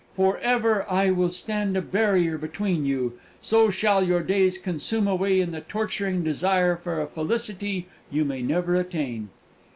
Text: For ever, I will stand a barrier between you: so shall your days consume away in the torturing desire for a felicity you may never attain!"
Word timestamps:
For 0.15 0.39
ever, 0.39 0.83
I 0.89 1.11
will 1.11 1.29
stand 1.29 1.77
a 1.77 1.81
barrier 1.83 2.35
between 2.39 2.87
you: 2.87 3.19
so 3.39 3.69
shall 3.69 4.03
your 4.03 4.23
days 4.23 4.57
consume 4.57 5.07
away 5.07 5.39
in 5.39 5.51
the 5.51 5.61
torturing 5.61 6.23
desire 6.23 6.75
for 6.75 6.99
a 6.99 7.05
felicity 7.05 7.85
you 8.09 8.25
may 8.25 8.41
never 8.41 8.75
attain!" 8.75 9.29